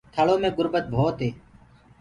[0.13, 1.29] ٿݪو مي گُربت ڀوت هي